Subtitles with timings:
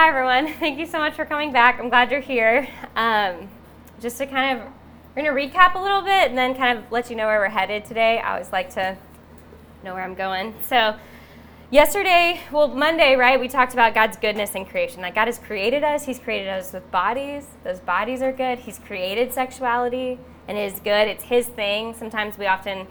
[0.00, 0.54] Hi, everyone.
[0.58, 1.78] Thank you so much for coming back.
[1.78, 2.66] I'm glad you're here.
[2.96, 3.50] Um,
[4.00, 4.66] just to kind of,
[5.14, 7.38] we're going to recap a little bit and then kind of let you know where
[7.38, 8.18] we're headed today.
[8.18, 8.96] I always like to
[9.84, 10.54] know where I'm going.
[10.64, 10.96] So,
[11.70, 15.02] yesterday, well, Monday, right, we talked about God's goodness in creation.
[15.02, 17.44] That God has created us, He's created us with bodies.
[17.62, 18.60] Those bodies are good.
[18.60, 21.08] He's created sexuality and it is good.
[21.08, 21.92] It's His thing.
[21.92, 22.86] Sometimes we often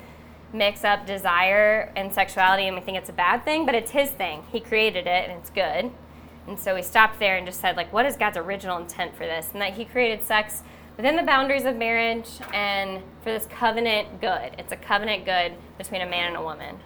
[0.53, 4.11] mix up desire and sexuality and we think it's a bad thing, but it's His
[4.11, 4.43] thing.
[4.51, 5.91] He created it and it's good.
[6.49, 9.25] And so we stopped there and just said, like, what is God's original intent for
[9.25, 9.49] this?
[9.53, 10.63] And that He created sex
[10.97, 14.55] within the boundaries of marriage and for this covenant good.
[14.57, 16.79] It's a covenant good between a man and a woman.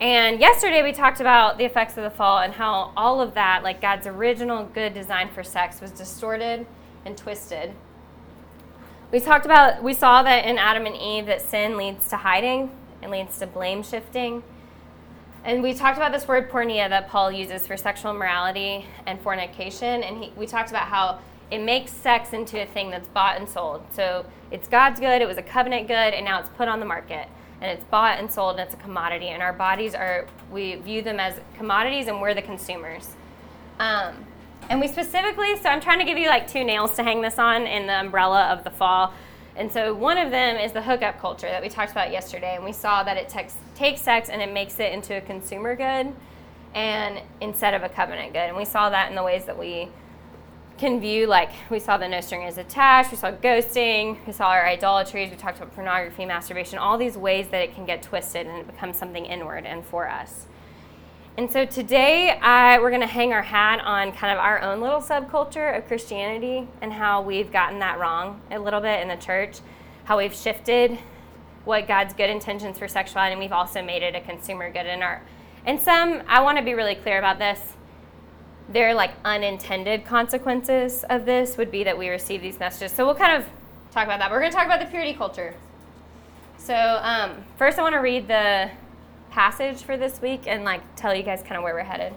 [0.00, 3.64] And yesterday we talked about the effects of the fall and how all of that,
[3.64, 6.64] like God's original good design for sex, was distorted
[7.04, 7.74] and twisted.
[9.10, 12.70] We talked about, we saw that in Adam and Eve that sin leads to hiding
[13.02, 14.44] and leads to blame shifting
[15.44, 20.02] and we talked about this word porneia that Paul uses for sexual immorality and fornication.
[20.02, 23.48] And he, we talked about how it makes sex into a thing that's bought and
[23.48, 23.82] sold.
[23.92, 26.86] So it's God's good, it was a covenant good, and now it's put on the
[26.86, 27.26] market.
[27.60, 29.28] And it's bought and sold, and it's a commodity.
[29.28, 33.08] And our bodies are, we view them as commodities, and we're the consumers.
[33.78, 34.24] Um,
[34.68, 37.38] and we specifically, so I'm trying to give you like two nails to hang this
[37.38, 39.12] on in the umbrella of the fall.
[39.56, 42.64] And so one of them is the hookup culture that we talked about yesterday, and
[42.64, 46.14] we saw that it takes, takes sex and it makes it into a consumer good
[46.74, 48.48] and instead of a covenant good.
[48.48, 49.88] And we saw that in the ways that we
[50.78, 54.48] can view like we saw the no string is attached, we saw ghosting, we saw
[54.48, 58.46] our idolatries, we talked about pornography, masturbation, all these ways that it can get twisted
[58.46, 60.46] and it becomes something inward and for us.
[61.40, 64.82] And so today I, we're going to hang our hat on kind of our own
[64.82, 69.16] little subculture of Christianity and how we've gotten that wrong a little bit in the
[69.16, 69.60] church,
[70.04, 70.98] how we've shifted
[71.64, 75.02] what God's good intentions for sexuality, and we've also made it a consumer good in
[75.02, 75.22] our.
[75.64, 77.72] And some, I want to be really clear about this.
[78.68, 82.92] There are like unintended consequences of this would be that we receive these messages.
[82.92, 83.48] So we'll kind of
[83.92, 84.30] talk about that.
[84.30, 85.54] We're going to talk about the purity culture.
[86.58, 88.70] So um, first, I want to read the
[89.30, 92.12] passage for this week and like tell you guys kind of where we're headed.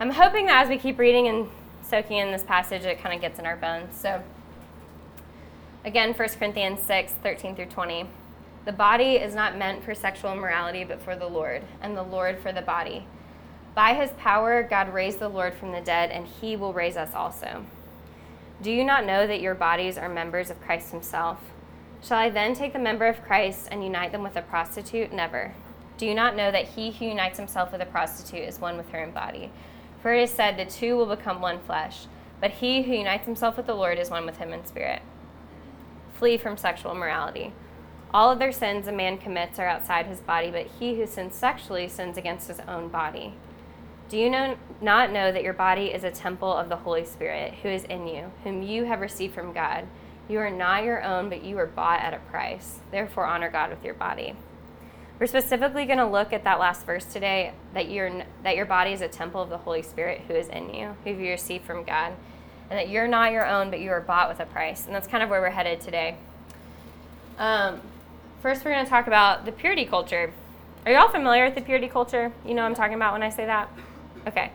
[0.00, 1.48] I'm hoping that as we keep reading and
[1.82, 3.96] soaking in this passage, it kind of gets in our bones.
[3.96, 4.22] So,
[5.84, 8.06] again, 1 Corinthians 6 13 through 20.
[8.64, 12.38] The body is not meant for sexual immorality, but for the Lord, and the Lord
[12.38, 13.06] for the body.
[13.74, 17.14] By his power, God raised the Lord from the dead, and he will raise us
[17.14, 17.64] also.
[18.62, 21.38] Do you not know that your bodies are members of Christ himself?
[22.02, 25.12] Shall I then take the member of Christ and unite them with a prostitute?
[25.12, 25.54] Never.
[26.02, 28.88] Do you not know that he who unites himself with a prostitute is one with
[28.88, 29.52] her in body?
[30.00, 32.06] For it is said, the two will become one flesh.
[32.40, 35.00] But he who unites himself with the Lord is one with him in spirit.
[36.14, 37.52] Flee from sexual immorality.
[38.12, 41.86] All other sins a man commits are outside his body, but he who sins sexually
[41.86, 43.34] sins against his own body.
[44.08, 47.54] Do you know, not know that your body is a temple of the Holy Spirit,
[47.62, 49.86] who is in you, whom you have received from God?
[50.28, 52.80] You are not your own, but you were bought at a price.
[52.90, 54.34] Therefore, honor God with your body.
[55.22, 58.90] We're specifically going to look at that last verse today that your that your body
[58.90, 61.84] is a temple of the Holy Spirit who is in you, who you received from
[61.84, 62.14] God,
[62.68, 64.84] and that you're not your own, but you are bought with a price.
[64.84, 66.16] And that's kind of where we're headed today.
[67.38, 67.80] Um,
[68.40, 70.32] first, we're going to talk about the purity culture.
[70.86, 72.32] Are you all familiar with the purity culture?
[72.44, 73.70] You know what I'm talking about when I say that?
[74.26, 74.50] Okay.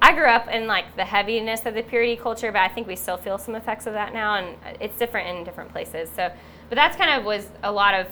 [0.00, 2.94] I grew up in like the heaviness of the purity culture, but I think we
[2.94, 6.08] still feel some effects of that now, and it's different in different places.
[6.14, 6.30] So,
[6.68, 8.06] but that's kind of was a lot of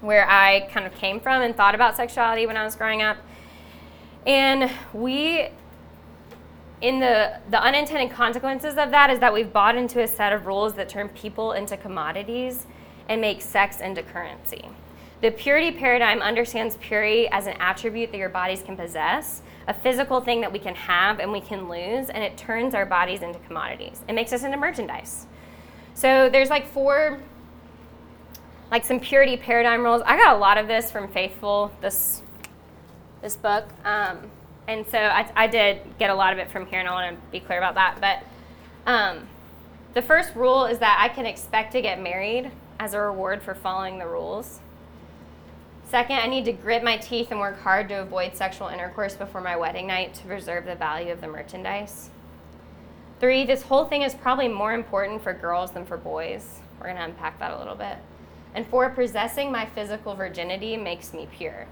[0.00, 3.16] where I kind of came from and thought about sexuality when I was growing up.
[4.26, 5.48] And we,
[6.80, 10.46] in the, the unintended consequences of that, is that we've bought into a set of
[10.46, 12.66] rules that turn people into commodities
[13.08, 14.68] and make sex into currency.
[15.22, 20.20] The purity paradigm understands purity as an attribute that your bodies can possess, a physical
[20.20, 23.38] thing that we can have and we can lose, and it turns our bodies into
[23.40, 24.02] commodities.
[24.08, 25.26] It makes us into merchandise.
[25.94, 27.20] So there's like four
[28.70, 30.02] like some purity paradigm rules.
[30.04, 32.22] I got a lot of this from Faithful, this
[33.22, 34.30] this book, um,
[34.68, 37.16] and so I, I, did get a lot of it from here, and I want
[37.16, 37.98] to be clear about that.
[38.00, 39.26] But um,
[39.94, 43.54] the first rule is that I can expect to get married as a reward for
[43.54, 44.60] following the rules.
[45.88, 49.40] Second, I need to grit my teeth and work hard to avoid sexual intercourse before
[49.40, 52.10] my wedding night to preserve the value of the merchandise.
[53.18, 56.60] Three, this whole thing is probably more important for girls than for boys.
[56.78, 57.96] We're going to unpack that a little bit
[58.56, 61.66] and for possessing my physical virginity makes me pure.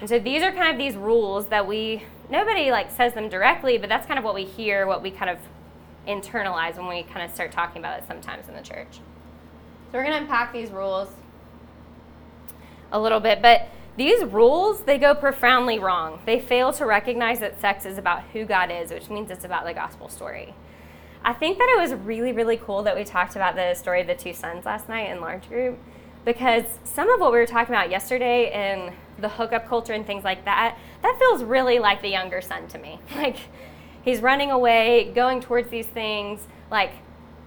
[0.00, 3.78] And so these are kind of these rules that we nobody like says them directly,
[3.78, 5.38] but that's kind of what we hear, what we kind of
[6.06, 9.00] internalize when we kind of start talking about it sometimes in the church.
[9.90, 11.08] So we're going to unpack these rules
[12.92, 16.20] a little bit, but these rules, they go profoundly wrong.
[16.26, 19.64] They fail to recognize that sex is about who God is, which means it's about
[19.64, 20.54] the gospel story.
[21.24, 24.06] I think that it was really, really cool that we talked about the story of
[24.06, 25.78] the two sons last night in large group
[26.24, 30.24] because some of what we were talking about yesterday in the hookup culture and things
[30.24, 33.00] like that, that feels really like the younger son to me.
[33.16, 33.36] Like
[34.02, 36.40] he's running away, going towards these things.
[36.70, 36.92] Like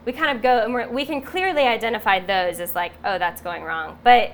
[0.05, 3.63] we kind of go and we can clearly identify those as like, oh, that's going
[3.63, 3.99] wrong.
[4.03, 4.33] But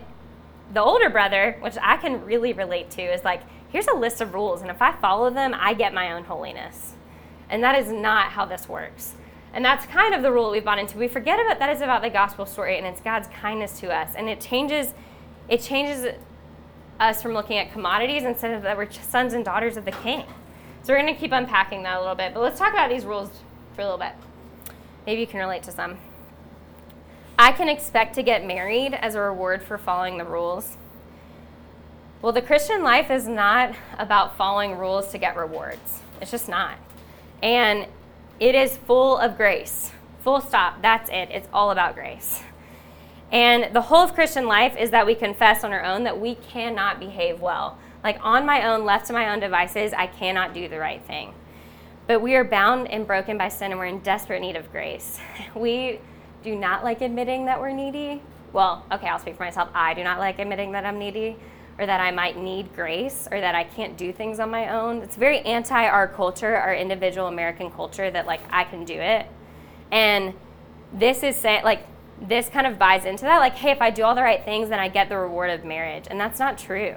[0.74, 4.34] the older brother, which I can really relate to, is like, here's a list of
[4.34, 6.94] rules, and if I follow them, I get my own holiness.
[7.50, 9.16] And that is not how this works.
[9.57, 11.00] And that's kind of the rule we've bought into.
[11.00, 14.13] We forget about that is about the gospel story and it's God's kindness to us.
[14.15, 14.94] And it changes
[15.50, 16.13] it changes
[17.00, 20.25] us from looking at commodities instead of that we're sons and daughters of the king.
[20.83, 22.36] So we're going to keep unpacking that a little bit.
[22.36, 23.31] But let's talk about these rules
[23.74, 24.12] for a little bit.
[25.07, 25.98] Maybe you can relate to some.
[27.39, 30.77] I can expect to get married as a reward for following the rules.
[32.21, 36.01] Well, the Christian life is not about following rules to get rewards.
[36.21, 36.77] It's just not.
[37.42, 37.88] And
[38.39, 39.92] it is full of grace.
[40.22, 40.81] Full stop.
[40.81, 41.30] That's it.
[41.31, 42.44] It's all about grace.
[43.31, 46.36] And the whole of Christian life is that we confess on our own that we
[46.36, 47.78] cannot behave well.
[48.04, 51.34] Like on my own, left to my own devices, I cannot do the right thing.
[52.07, 55.19] But we are bound and broken by sin and we're in desperate need of grace.
[55.56, 56.00] We
[56.44, 58.22] do not like admitting that we're needy.
[58.54, 59.69] Well, okay, I'll speak for myself.
[59.74, 61.36] I do not like admitting that I'm needy
[61.79, 65.01] or that I might need grace or that I can't do things on my own.
[65.01, 69.27] It's very anti our culture, our individual American culture, that like I can do it.
[69.91, 70.33] And
[70.91, 71.85] this is saying, like,
[72.21, 73.39] this kind of buys into that.
[73.39, 75.63] Like, hey, if I do all the right things, then I get the reward of
[75.63, 76.06] marriage.
[76.09, 76.95] And that's not true.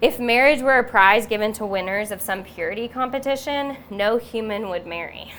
[0.00, 4.86] If marriage were a prize given to winners of some purity competition, no human would
[4.86, 5.32] marry.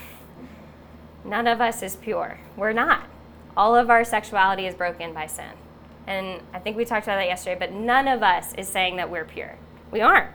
[1.25, 2.39] None of us is pure.
[2.55, 3.07] We're not.
[3.57, 5.51] All of our sexuality is broken by sin.
[6.11, 9.09] And I think we talked about that yesterday, but none of us is saying that
[9.09, 9.55] we're pure.
[9.91, 10.29] We aren't.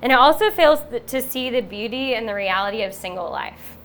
[0.00, 3.76] And it also fails to see the beauty and the reality of single life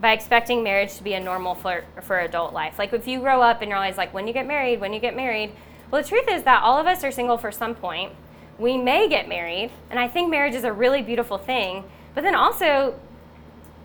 [0.00, 2.78] by expecting marriage to be a normal for, for adult life.
[2.78, 4.98] Like if you grow up and you're always like, when you get married, when you
[4.98, 5.52] get married.
[5.90, 8.12] Well, the truth is that all of us are single for some point.
[8.58, 12.34] We may get married, and I think marriage is a really beautiful thing, but then
[12.34, 12.98] also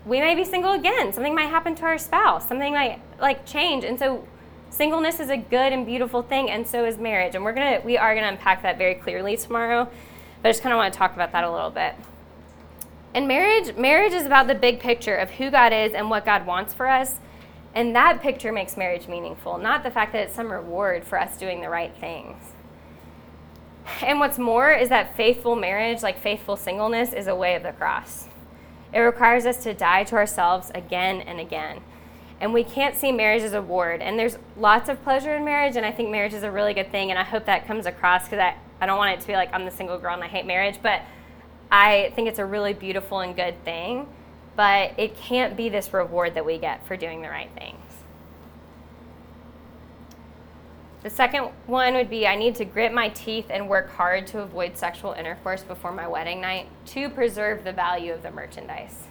[0.04, 1.12] we may be single again.
[1.12, 2.46] Something might happen to our spouse.
[2.48, 3.84] Something might like change.
[3.84, 4.26] And so
[4.70, 7.34] singleness is a good and beautiful thing and so is marriage.
[7.34, 9.88] And we're gonna we are gonna unpack that very clearly tomorrow
[10.42, 11.94] but i just kind of want to talk about that a little bit.
[13.14, 16.46] And marriage marriage is about the big picture of who god is and what god
[16.46, 17.16] wants for us
[17.74, 21.36] and that picture makes marriage meaningful not the fact that it's some reward for us
[21.36, 22.36] doing the right things.
[24.02, 27.72] And what's more is that faithful marriage like faithful singleness is a way of the
[27.72, 28.28] cross.
[28.92, 31.80] It requires us to die to ourselves again and again
[32.40, 34.02] and we can't see marriage as a reward.
[34.02, 36.90] And there's lots of pleasure in marriage, and I think marriage is a really good
[36.90, 37.10] thing.
[37.10, 39.52] And I hope that comes across because I, I don't want it to be like
[39.54, 41.02] I'm the single girl and I hate marriage, but
[41.70, 44.06] I think it's a really beautiful and good thing.
[44.54, 47.82] But it can't be this reward that we get for doing the right things.
[51.02, 54.40] The second one would be I need to grit my teeth and work hard to
[54.40, 59.04] avoid sexual intercourse before my wedding night to preserve the value of the merchandise.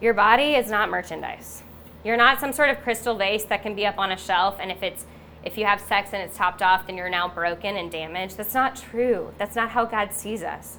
[0.00, 1.62] Your body is not merchandise.
[2.04, 4.70] You're not some sort of crystal vase that can be up on a shelf and
[4.70, 5.04] if it's
[5.42, 8.36] if you have sex and it's topped off, then you're now broken and damaged.
[8.36, 9.32] That's not true.
[9.38, 10.76] That's not how God sees us.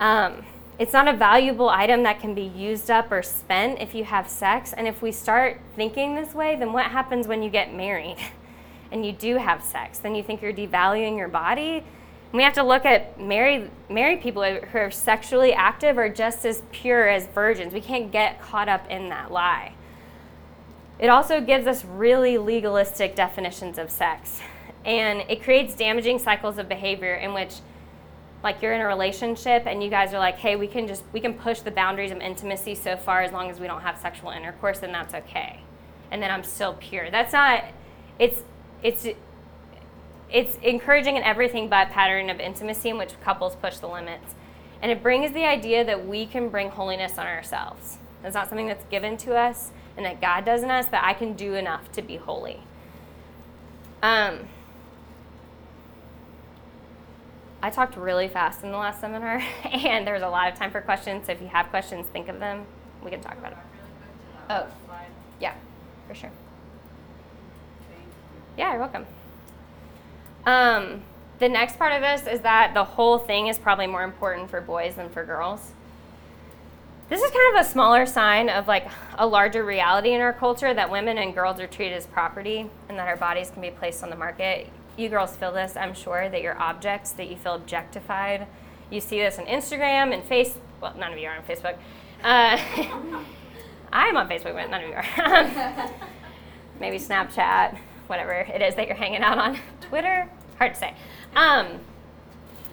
[0.00, 0.44] Um,
[0.76, 4.28] it's not a valuable item that can be used up or spent if you have
[4.28, 4.72] sex.
[4.72, 8.16] And if we start thinking this way, then what happens when you get married
[8.90, 9.98] and you do have sex?
[9.98, 11.76] Then you think you're devaluing your body.
[11.76, 16.44] And we have to look at married, married people who are sexually active are just
[16.44, 17.72] as pure as virgins.
[17.72, 19.74] We can't get caught up in that lie.
[20.98, 24.40] It also gives us really legalistic definitions of sex.
[24.84, 27.54] And it creates damaging cycles of behavior in which
[28.42, 31.20] like you're in a relationship and you guys are like, "Hey, we can just we
[31.20, 34.30] can push the boundaries of intimacy so far as long as we don't have sexual
[34.30, 35.60] intercourse, then that's okay."
[36.10, 37.10] And then I'm still pure.
[37.10, 37.64] That's not
[38.18, 38.42] it's
[38.82, 39.08] it's
[40.30, 44.34] it's encouraging an everything but pattern of intimacy in which couples push the limits.
[44.82, 47.98] And it brings the idea that we can bring holiness on ourselves.
[48.22, 51.14] It's not something that's given to us and that God does in us that I
[51.14, 52.60] can do enough to be holy.
[54.02, 54.40] Um,
[57.62, 60.70] I talked really fast in the last seminar, and there was a lot of time
[60.70, 61.26] for questions.
[61.26, 62.66] So if you have questions, think of them.
[63.02, 63.58] We can talk about it.
[64.50, 64.66] Oh,
[65.40, 65.54] yeah,
[66.06, 66.30] for sure.
[68.56, 69.06] Yeah, you're welcome.
[70.46, 71.02] Um,
[71.38, 74.60] the next part of this is that the whole thing is probably more important for
[74.60, 75.73] boys than for girls.
[77.10, 80.72] This is kind of a smaller sign of like a larger reality in our culture
[80.72, 84.02] that women and girls are treated as property and that our bodies can be placed
[84.02, 84.68] on the market.
[84.96, 88.46] you girls feel this, I'm sure, that you're objects, that you feel objectified.
[88.90, 90.56] You see this on Instagram and Face.
[90.80, 91.74] Well, none of you are on Facebook.
[92.22, 92.56] Uh,
[93.92, 95.90] I am on Facebook, but none of you are.
[96.80, 99.58] Maybe Snapchat, whatever it is that you're hanging out on.
[99.82, 100.94] Twitter, hard to say.
[101.36, 101.80] Um,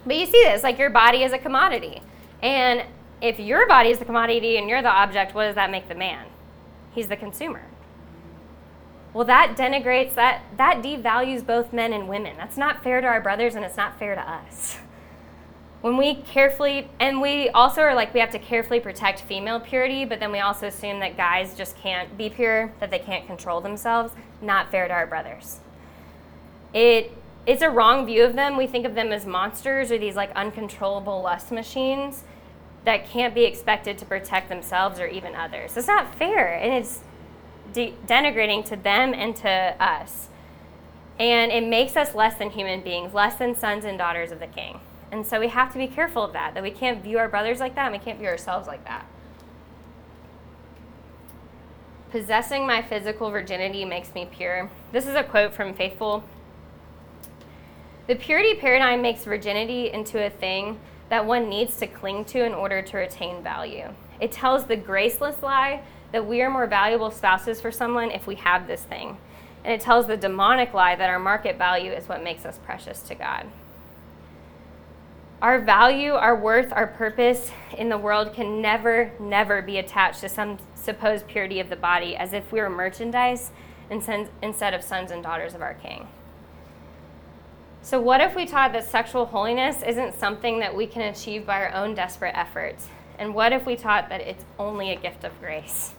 [0.05, 2.01] but you see this, like your body is a commodity.
[2.41, 2.83] And
[3.21, 5.95] if your body is the commodity and you're the object, what does that make the
[5.95, 6.25] man?
[6.93, 7.63] He's the consumer.
[9.13, 12.35] Well, that denigrates, that, that devalues both men and women.
[12.37, 14.77] That's not fair to our brothers and it's not fair to us.
[15.81, 20.05] When we carefully, and we also are like, we have to carefully protect female purity,
[20.05, 23.61] but then we also assume that guys just can't be pure, that they can't control
[23.61, 24.13] themselves.
[24.41, 25.59] Not fair to our brothers.
[26.73, 27.11] It,
[27.45, 28.57] it's a wrong view of them.
[28.57, 32.23] We think of them as monsters or these like uncontrollable lust machines
[32.85, 35.77] that can't be expected to protect themselves or even others.
[35.77, 37.01] It's not fair, and it's
[37.73, 40.29] de- denigrating to them and to us.
[41.19, 44.47] And it makes us less than human beings, less than sons and daughters of the
[44.47, 44.79] king.
[45.11, 47.59] And so we have to be careful of that, that we can't view our brothers
[47.59, 49.05] like that and we can't view ourselves like that.
[52.11, 54.69] Possessing my physical virginity makes me pure.
[54.91, 56.23] This is a quote from Faithful.
[58.07, 60.79] The purity paradigm makes virginity into a thing
[61.11, 63.93] that one needs to cling to in order to retain value.
[64.21, 68.35] It tells the graceless lie that we are more valuable spouses for someone if we
[68.35, 69.17] have this thing.
[69.65, 73.01] And it tells the demonic lie that our market value is what makes us precious
[73.01, 73.45] to God.
[75.41, 80.29] Our value, our worth, our purpose in the world can never, never be attached to
[80.29, 83.51] some supposed purity of the body as if we were merchandise
[83.89, 86.07] instead of sons and daughters of our King.
[87.83, 91.63] So, what if we taught that sexual holiness isn't something that we can achieve by
[91.63, 92.87] our own desperate efforts?
[93.17, 95.93] And what if we taught that it's only a gift of grace?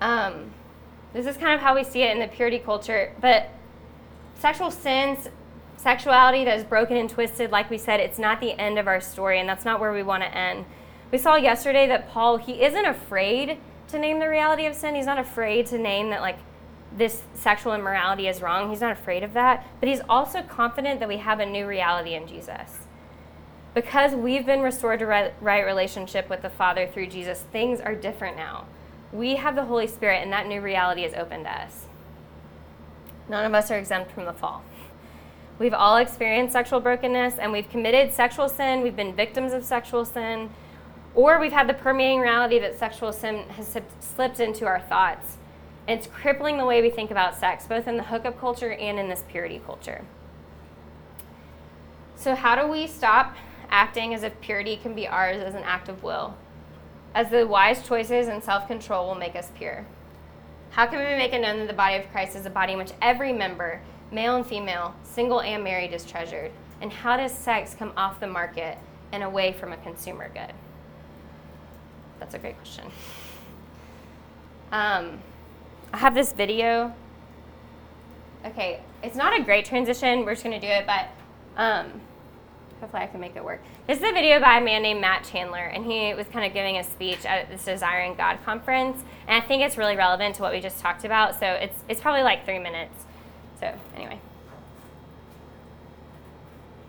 [0.00, 0.50] Um,
[1.12, 3.12] this is kind of how we see it in the purity culture.
[3.20, 3.48] But
[4.38, 5.28] sexual sins,
[5.76, 9.00] sexuality that is broken and twisted, like we said, it's not the end of our
[9.00, 10.64] story, and that's not where we want to end.
[11.12, 14.94] We saw yesterday that Paul, he isn't afraid to name the reality of sin.
[14.94, 16.38] He's not afraid to name that, like,
[16.96, 18.70] this sexual immorality is wrong.
[18.70, 19.66] He's not afraid of that.
[19.80, 22.78] But he's also confident that we have a new reality in Jesus.
[23.74, 28.36] Because we've been restored to right relationship with the Father through Jesus, things are different
[28.36, 28.66] now.
[29.12, 31.86] We have the Holy Spirit, and that new reality is open to us.
[33.28, 34.62] None of us are exempt from the fall.
[35.58, 38.82] We've all experienced sexual brokenness, and we've committed sexual sin.
[38.82, 40.50] We've been victims of sexual sin,
[41.14, 45.37] or we've had the permeating reality that sexual sin has slipped into our thoughts
[45.88, 49.08] it's crippling the way we think about sex, both in the hookup culture and in
[49.08, 50.04] this purity culture.
[52.14, 53.34] So, how do we stop
[53.70, 56.36] acting as if purity can be ours as an act of will?
[57.14, 59.86] As the wise choices and self control will make us pure.
[60.70, 62.78] How can we make it known that the body of Christ is a body in
[62.78, 63.80] which every member,
[64.12, 66.52] male and female, single and married, is treasured?
[66.82, 68.76] And how does sex come off the market
[69.10, 70.52] and away from a consumer good?
[72.20, 72.84] That's a great question.
[74.70, 75.20] Um,
[75.92, 76.94] I have this video.
[78.44, 80.24] Okay, it's not a great transition.
[80.24, 81.08] We're just to do it, but
[81.56, 82.00] um,
[82.80, 83.60] hopefully I can make it work.
[83.86, 86.52] This is a video by a man named Matt Chandler, and he was kind of
[86.52, 90.42] giving a speech at this Desiring God conference, and I think it's really relevant to
[90.42, 91.38] what we just talked about.
[91.40, 93.04] So it's it's probably like three minutes.
[93.58, 94.20] So anyway.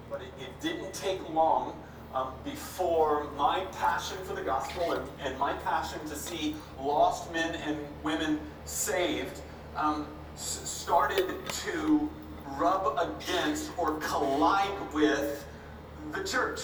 [0.09, 1.73] But it, it didn't take long
[2.13, 7.53] um, before my passion for the gospel and, and, my passion to see lost men
[7.55, 8.39] and women
[8.69, 9.41] saved
[9.75, 12.09] um, started to
[12.57, 15.45] rub against or collide with
[16.11, 16.61] the church.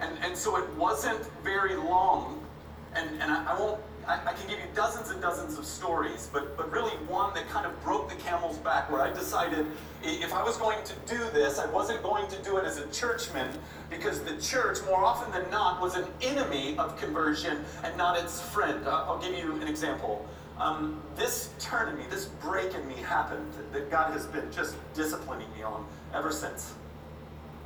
[0.00, 2.44] And, and so it wasn't very long,
[2.94, 6.30] and, and I, I won't I, I, can give you dozens and dozens of stories,
[6.32, 9.66] but, but really one that kind of broke the camel's back where I decided
[10.02, 12.86] if I was going to do this, I wasn't going to do it as a
[12.86, 13.50] churchman
[13.90, 18.40] because the church, more often than not, was an enemy of conversion and not its
[18.40, 18.82] friend.
[18.88, 20.26] I'll give you an example.
[20.58, 24.76] Um, this turn in me, this break in me happened that God has been just
[24.92, 26.74] disciplining me on ever since.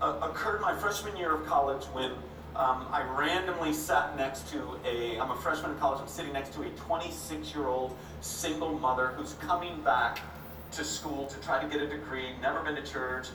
[0.02, 2.10] Uh, occurred my freshman year of college when
[2.54, 6.52] um, I randomly sat next to a, I'm a freshman in college, I'm sitting next
[6.54, 10.20] to a 26 year old single mother who's coming back
[10.72, 13.28] to school to try to get a degree, never been to church,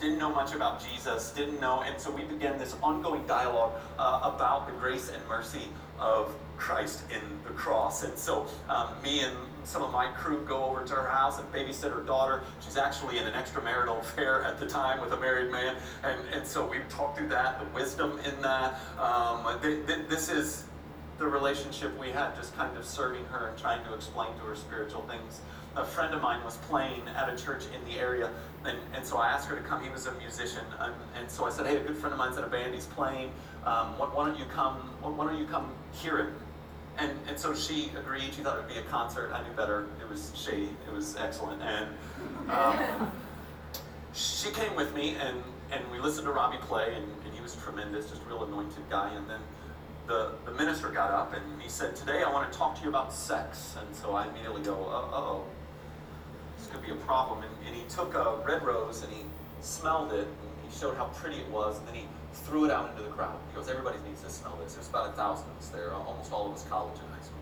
[0.00, 4.20] didn't know much about Jesus, didn't know, and so we began this ongoing dialogue uh,
[4.22, 8.04] about the grace and mercy of Christ in the cross.
[8.04, 11.50] And so um, me and some of my crew go over to her house and
[11.52, 12.42] babysit her daughter.
[12.60, 15.76] She's actually in an extramarital affair at the time with a married man.
[16.02, 18.78] And, and so we talked through that, the wisdom in that.
[18.98, 20.64] Um, th- th- this is
[21.18, 24.56] the relationship we had, just kind of serving her and trying to explain to her
[24.56, 25.40] spiritual things.
[25.76, 28.30] a friend of mine was playing at a church in the area,
[28.64, 29.82] and, and so I asked her to come.
[29.82, 32.36] He was a musician, and, and so I said, "Hey, a good friend of mine's
[32.36, 32.74] in a band.
[32.74, 33.30] He's playing.
[33.64, 34.76] Um, why, why don't you come?
[35.00, 36.34] Why don't you come hear him?"
[36.98, 38.34] And, and so she agreed.
[38.34, 39.30] She thought it would be a concert.
[39.32, 39.86] I knew better.
[40.00, 40.70] It was shady.
[40.86, 41.62] It was excellent.
[41.62, 41.88] And
[42.50, 43.12] um,
[44.12, 45.42] she came with me, and,
[45.72, 49.12] and we listened to Robbie play, and, and he was tremendous, just real anointed guy.
[49.14, 49.40] And then
[50.06, 52.88] the, the minister got up and he said, Today I want to talk to you
[52.88, 53.76] about sex.
[53.78, 55.44] And so I immediately go, Uh oh,
[56.58, 57.44] this could be a problem.
[57.44, 59.22] And, and he took a red rose and he
[59.62, 62.90] smelled it, and he showed how pretty it was, and then he threw it out
[62.90, 63.38] into the crowd.
[63.50, 64.74] He goes, Everybody needs to smell this.
[64.74, 67.40] There's about a thousand of us there, almost all of us college and high school.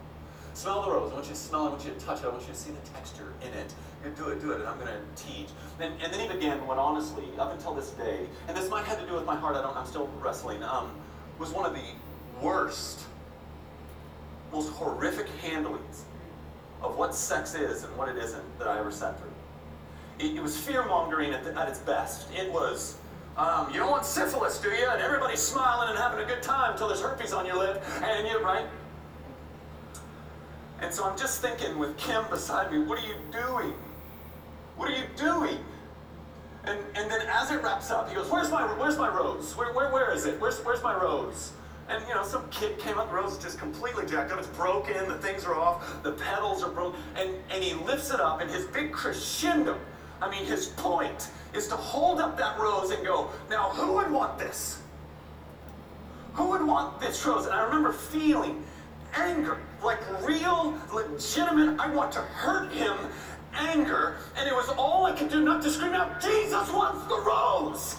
[0.55, 1.13] Smell the rose.
[1.13, 1.69] I want you to smell it.
[1.69, 2.25] I want you to touch it.
[2.25, 3.73] I want you to see the texture in it.
[4.17, 5.49] Do it, do it, and I'm going to teach.
[5.79, 9.01] And, and then he began what honestly, up until this day, and this might have
[9.01, 10.91] to do with my heart, I don't, I'm still wrestling, um,
[11.39, 11.85] was one of the
[12.41, 13.05] worst,
[14.53, 16.05] most horrific handlings
[16.83, 19.31] of what sex is and what it isn't that I ever sat through.
[20.19, 22.29] It, it was fear mongering at, at, its best.
[22.33, 22.98] It was,
[23.39, 24.89] um, you don't want syphilis, do you?
[24.91, 28.27] And everybody's smiling and having a good time until there's herpes on your lip, and
[28.27, 28.67] you're right.
[30.81, 33.75] And so I'm just thinking with Kim beside me, what are you doing?
[34.77, 35.59] What are you doing?
[36.65, 39.57] And, and then as it wraps up, he goes, Where's my, where's my rose?
[39.57, 40.41] Where, where, where is it?
[40.41, 41.53] Where's, where's my rose?
[41.89, 44.39] And you know, some kid came up, the rose is just completely jacked up.
[44.39, 47.01] It's broken, the things are off, the petals are broken.
[47.17, 49.79] And, and he lifts it up, and his big crescendo,
[50.21, 54.11] I mean, his point is to hold up that rose and go, Now, who would
[54.11, 54.81] want this?
[56.35, 57.47] Who would want this rose?
[57.47, 58.65] And I remember feeling
[59.15, 62.97] anger, like real, legitimate, I want to hurt him
[63.55, 64.17] anger.
[64.37, 67.97] And it was all I could do not to scream out, Jesus wants the rose.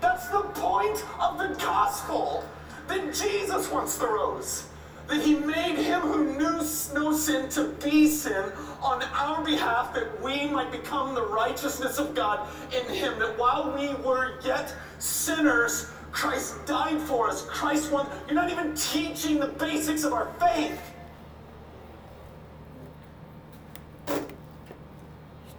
[0.00, 2.44] That's the point of the gospel
[2.88, 4.66] that Jesus wants the rose.
[5.08, 6.62] That he made him who knew
[6.94, 12.14] no sin to be sin on our behalf, that we might become the righteousness of
[12.14, 13.18] God in him.
[13.18, 17.46] That while we were yet sinners, Christ died for us.
[17.46, 18.08] Christ won.
[18.26, 20.80] You're not even teaching the basics of our faith.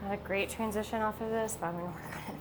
[0.02, 2.41] Not a great transition off of this, but I'm going to work on it.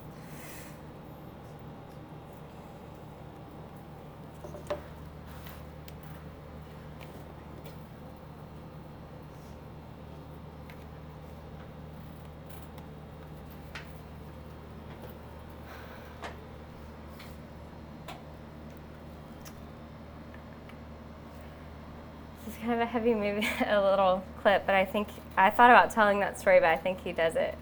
[23.23, 26.77] A a little clip, but I think I thought about telling that story, but I
[26.77, 27.57] think he does it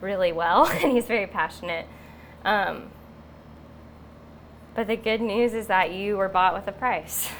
[0.00, 1.86] really well, and he's very passionate.
[2.44, 2.90] Um,
[4.74, 7.28] but the good news is that you were bought with a price.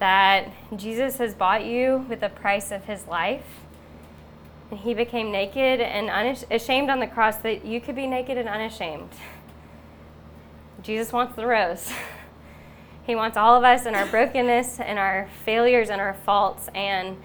[0.00, 3.46] That Jesus has bought you with the price of his life.
[4.70, 8.48] And he became naked and unashamed on the cross that you could be naked and
[8.48, 9.10] unashamed.
[10.82, 11.90] Jesus wants the rose.
[13.06, 16.68] He wants all of us in our brokenness and our failures and our faults.
[16.74, 17.16] And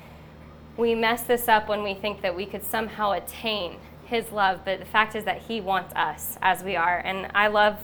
[0.78, 4.62] we mess this up when we think that we could somehow attain His love.
[4.66, 7.00] But the fact is that He wants us as we are.
[7.00, 7.78] And I love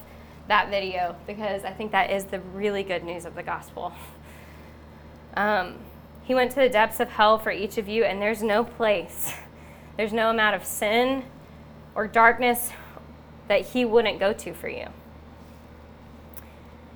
[0.47, 3.93] that video because I think that is the really good news of the gospel.
[5.35, 5.79] Um,
[6.23, 9.35] he went to the depths of hell for each of you, and there's no place,
[9.95, 11.23] there's no amount of sin
[11.93, 12.71] or darkness
[13.47, 14.87] that He wouldn't go to for you.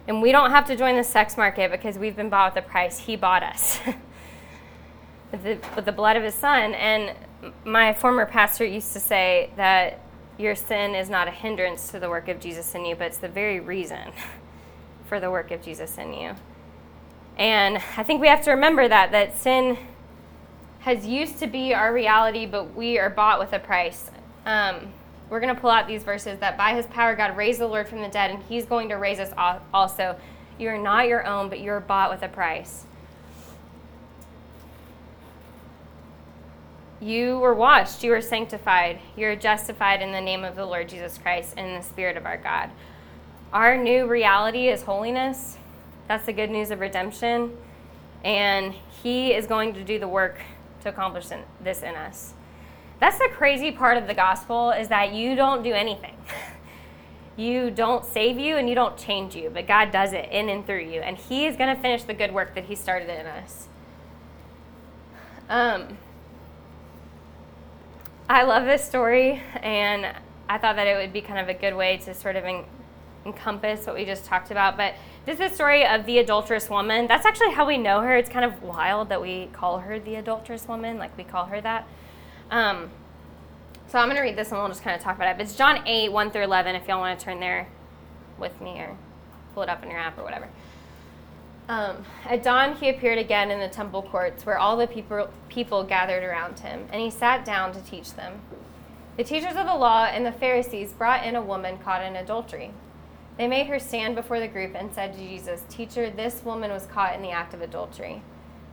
[0.09, 2.67] And we don't have to join the sex market because we've been bought with a
[2.67, 2.97] price.
[2.97, 3.79] He bought us
[5.31, 6.73] with, the, with the blood of his son.
[6.73, 7.15] And
[7.63, 9.99] my former pastor used to say that
[10.39, 13.19] your sin is not a hindrance to the work of Jesus in you, but it's
[13.19, 14.11] the very reason
[15.05, 16.31] for the work of Jesus in you.
[17.37, 19.77] And I think we have to remember that that sin
[20.79, 24.09] has used to be our reality, but we are bought with a price.
[24.47, 24.91] Um,
[25.29, 27.87] we're going to pull out these verses that by his power God raised the Lord
[27.87, 29.31] from the dead, and he's going to raise us
[29.73, 30.15] also.
[30.57, 32.85] You are not your own, but you are bought with a price.
[37.01, 41.17] You were washed, you were sanctified, you're justified in the name of the Lord Jesus
[41.17, 42.69] Christ in the Spirit of our God.
[43.53, 45.57] Our new reality is holiness.
[46.09, 47.55] That's the good news of redemption.
[48.25, 50.39] And He is going to do the work
[50.81, 51.27] to accomplish
[51.63, 52.33] this in us.
[52.99, 56.15] That's the crazy part of the gospel is that you don't do anything.
[57.37, 60.65] You don't save you and you don't change you, but God does it in and
[60.65, 60.99] through you.
[60.99, 63.69] And He is going to finish the good work that He started in us.
[65.47, 65.97] Um,
[68.27, 70.13] I love this story, and
[70.49, 72.65] I thought that it would be kind of a good way to sort of en-
[73.25, 74.75] encompass what we just talked about.
[74.75, 77.07] But this is the story of the adulterous woman.
[77.07, 78.17] That's actually how we know her.
[78.17, 81.61] It's kind of wild that we call her the adulterous woman, like we call her
[81.61, 81.87] that.
[82.51, 82.89] Um,
[83.87, 85.37] so I'm going to read this and we'll just kind of talk about it.
[85.37, 87.67] But It's John 8, 1 through 11, if y'all want to turn there
[88.37, 88.95] with me or
[89.53, 90.47] pull it up in your app or whatever.
[91.67, 95.83] Um, at dawn, he appeared again in the temple courts where all the people, people
[95.83, 98.41] gathered around him, and he sat down to teach them.
[99.17, 102.71] The teachers of the law and the Pharisees brought in a woman caught in adultery.
[103.37, 106.85] They made her stand before the group and said to Jesus, Teacher, this woman was
[106.87, 108.23] caught in the act of adultery.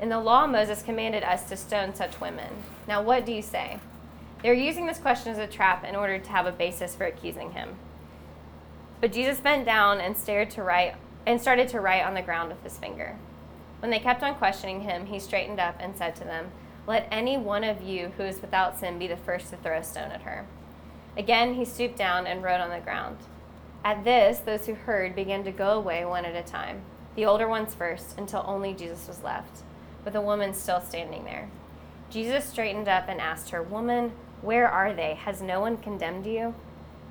[0.00, 2.52] In the law, Moses commanded us to stone such women.
[2.86, 3.78] Now, what do you say?
[4.42, 7.52] They're using this question as a trap in order to have a basis for accusing
[7.52, 7.76] him.
[9.00, 10.94] But Jesus bent down and stared to write
[11.26, 13.16] and started to write on the ground with his finger.
[13.80, 16.50] When they kept on questioning him, he straightened up and said to them,
[16.86, 19.82] Let any one of you who is without sin be the first to throw a
[19.82, 20.46] stone at her.
[21.16, 23.16] Again, he stooped down and wrote on the ground.
[23.84, 26.82] At this, those who heard began to go away one at a time,
[27.14, 29.62] the older ones first, until only Jesus was left,
[30.06, 31.50] with a woman still standing there.
[32.08, 35.14] Jesus straightened up and asked her, Woman, where are they?
[35.14, 36.54] Has no one condemned you?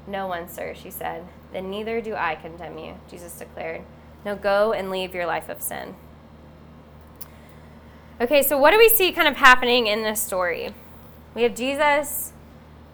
[0.07, 1.27] No one, sir, she said.
[1.51, 3.81] Then neither do I condemn you, Jesus declared.
[4.23, 5.95] Now go and leave your life of sin.
[8.21, 10.73] Okay, so what do we see kind of happening in this story?
[11.33, 12.31] We have Jesus,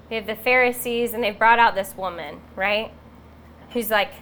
[0.10, 2.92] we have the Pharisees, and they've brought out this woman, right?
[3.74, 4.14] Who's like,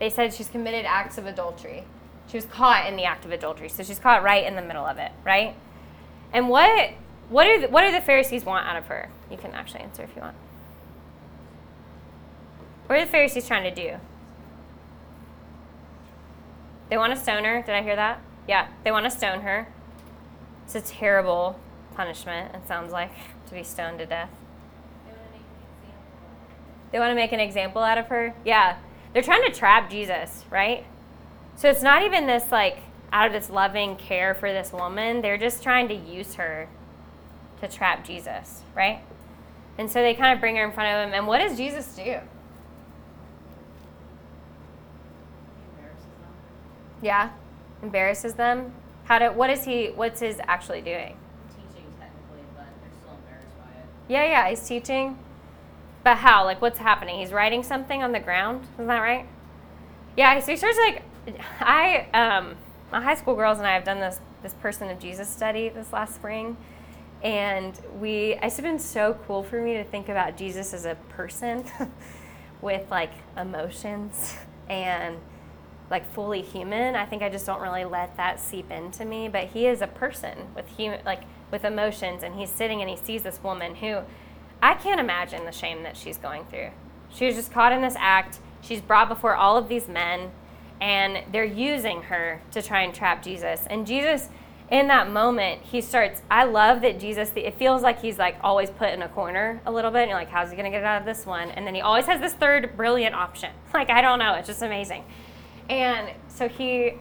[0.00, 1.84] they said she's committed acts of adultery.
[2.28, 4.84] She was caught in the act of adultery, so she's caught right in the middle
[4.84, 5.54] of it, right?
[6.32, 6.92] And what
[7.28, 9.10] what are the, what do the Pharisees want out of her?
[9.30, 10.36] You can actually answer if you want.
[12.86, 13.96] What are the Pharisees trying to do?
[16.88, 17.62] They want to stone her.
[17.62, 18.20] Did I hear that?
[18.46, 19.66] Yeah, they want to stone her.
[20.64, 21.58] It's a terrible
[21.94, 23.12] punishment, it sounds like,
[23.48, 24.30] to be stoned to death.
[26.92, 28.34] They want to make an example out of her?
[28.44, 28.76] Yeah.
[29.12, 30.84] They're trying to trap Jesus, right?
[31.56, 32.78] So it's not even this, like,
[33.12, 35.22] out of this loving care for this woman.
[35.22, 36.68] They're just trying to use her
[37.60, 39.00] to trap Jesus, right?
[39.78, 41.14] And so they kind of bring her in front of him.
[41.14, 42.18] And what does Jesus do?
[47.02, 47.30] Yeah,
[47.82, 48.72] embarrasses them.
[49.04, 49.26] How do?
[49.26, 49.88] What is he?
[49.88, 51.16] What's his actually doing?
[51.50, 53.86] Teaching technically, but they're still embarrassed by it.
[54.08, 55.18] Yeah, yeah, he's teaching.
[56.02, 56.44] But how?
[56.44, 57.18] Like, what's happening?
[57.18, 58.66] He's writing something on the ground.
[58.74, 59.26] Isn't that right?
[60.16, 60.40] Yeah.
[60.40, 61.02] So he starts like,
[61.60, 62.56] I, um,
[62.92, 65.92] my high school girls and I have done this this person of Jesus study this
[65.92, 66.56] last spring,
[67.22, 68.38] and we.
[68.42, 71.64] It's been so cool for me to think about Jesus as a person,
[72.60, 74.36] with like emotions
[74.68, 75.16] and
[75.90, 76.94] like fully human.
[76.94, 79.28] I think I just don't really let that seep into me.
[79.28, 82.96] But he is a person with human, like with emotions, and he's sitting and he
[82.96, 84.00] sees this woman who
[84.62, 86.70] I can't imagine the shame that she's going through.
[87.10, 88.40] She was just caught in this act.
[88.60, 90.32] She's brought before all of these men,
[90.80, 93.62] and they're using her to try and trap Jesus.
[93.68, 94.28] And Jesus,
[94.70, 96.22] in that moment, he starts.
[96.30, 97.30] I love that Jesus.
[97.36, 100.02] It feels like he's like always put in a corner a little bit.
[100.02, 101.50] And you're like, how's he gonna get out of this one?
[101.50, 103.50] And then he always has this third brilliant option.
[103.74, 104.32] Like I don't know.
[104.34, 105.04] It's just amazing.
[105.68, 106.94] And so he,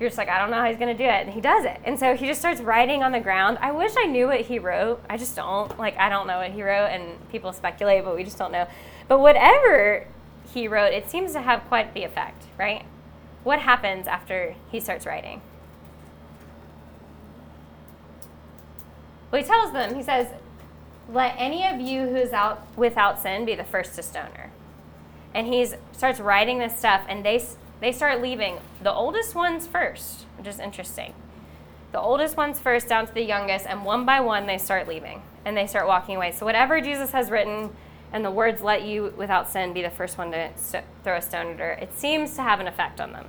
[0.00, 1.26] you're just like, I don't know how he's to do it.
[1.26, 1.78] And he does it.
[1.84, 3.58] And so he just starts writing on the ground.
[3.60, 5.02] I wish I knew what he wrote.
[5.10, 5.78] I just don't.
[5.78, 8.66] Like, I don't know what he wrote, and people speculate, but we just don't know.
[9.08, 10.06] But whatever
[10.52, 12.84] he wrote, it seems to have quite the effect, right?
[13.44, 15.42] What happens after he starts writing?
[19.30, 20.28] Well, he tells them, he says,
[21.08, 24.50] Let any of you who is out without sin be the first to stone her.
[25.34, 27.42] And he starts writing this stuff, and they
[27.80, 31.14] they start leaving the oldest ones first, which is interesting.
[31.90, 35.22] The oldest ones first down to the youngest, and one by one they start leaving
[35.44, 36.32] and they start walking away.
[36.32, 37.70] So, whatever Jesus has written,
[38.12, 41.22] and the words, let you without sin be the first one to st- throw a
[41.22, 43.26] stone at her, it seems to have an effect on them.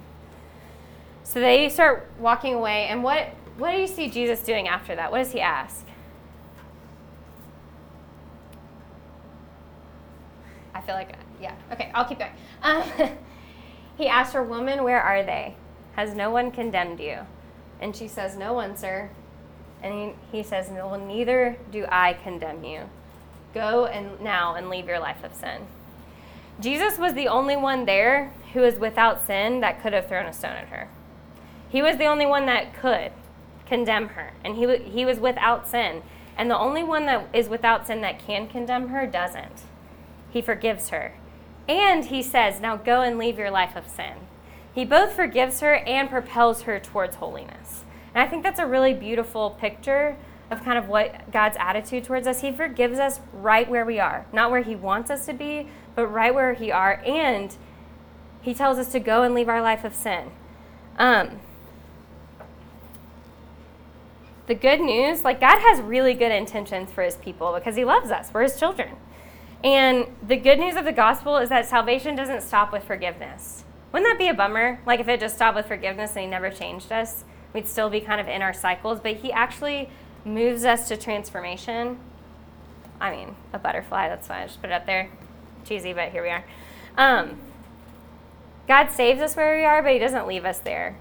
[1.23, 5.11] So they start walking away, and what, what do you see Jesus doing after that?
[5.11, 5.85] What does he ask?
[10.73, 12.31] I feel like, yeah, okay, I'll keep going.
[12.63, 12.83] Um,
[13.95, 15.55] He asks her, Woman, where are they?
[15.95, 17.19] Has no one condemned you?
[17.79, 19.11] And she says, No one, sir.
[19.83, 22.89] And he, he says, well, neither do I condemn you.
[23.53, 25.67] Go and now and leave your life of sin.
[26.59, 30.33] Jesus was the only one there who was without sin that could have thrown a
[30.33, 30.87] stone at her.
[31.69, 33.11] He was the only one that could
[33.65, 36.03] condemn her, and he, he was without sin.
[36.37, 39.63] And the only one that is without sin that can condemn her doesn't.
[40.29, 41.13] He forgives her.
[41.67, 44.13] And he says, Now go and leave your life of sin.
[44.73, 47.83] He both forgives her and propels her towards holiness.
[48.13, 50.15] And I think that's a really beautiful picture
[50.57, 52.41] of kind of what God's attitude towards us.
[52.41, 56.07] He forgives us right where we are, not where He wants us to be, but
[56.07, 57.01] right where we are.
[57.05, 57.55] And
[58.41, 60.31] He tells us to go and leave our life of sin.
[60.97, 61.39] Um,
[64.45, 68.11] the good news, like God has really good intentions for his people because he loves
[68.11, 68.29] us.
[68.33, 68.95] We're his children.
[69.63, 73.63] And the good news of the gospel is that salvation doesn't stop with forgiveness.
[73.93, 74.79] Wouldn't that be a bummer?
[74.85, 78.01] Like if it just stopped with forgiveness and he never changed us, we'd still be
[78.01, 79.89] kind of in our cycles, but he actually
[80.25, 81.99] moves us to transformation.
[82.99, 85.09] I mean, a butterfly, that's why I just put it up there.
[85.65, 86.45] Cheesy, but here we are.
[86.97, 87.39] Um,
[88.67, 90.95] God saves us where we are, but he doesn't leave us there.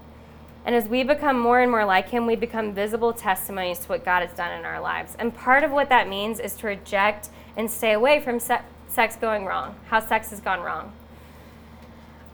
[0.65, 4.05] And as we become more and more like Him, we become visible testimonies to what
[4.05, 5.15] God has done in our lives.
[5.19, 9.15] And part of what that means is to reject and stay away from se- sex
[9.15, 10.93] going wrong, how sex has gone wrong.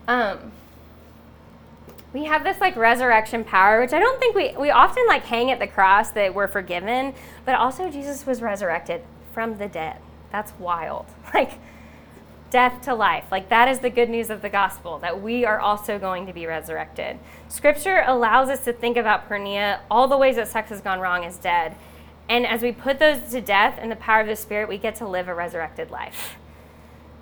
[0.06, 0.52] Um,
[2.12, 5.50] we have this like resurrection power, which I don't think we, we often like hang
[5.50, 9.98] at the cross that we're forgiven, but also Jesus was resurrected from the dead.
[10.32, 11.06] That's wild.
[11.32, 11.60] Like,
[12.50, 13.26] death to life.
[13.30, 16.32] Like that is the good news of the gospel, that we are also going to
[16.32, 17.18] be resurrected.
[17.48, 21.24] Scripture allows us to think about porneia, all the ways that sex has gone wrong,
[21.24, 21.76] is dead.
[22.28, 24.96] And as we put those to death in the power of the Spirit, we get
[24.96, 26.36] to live a resurrected life.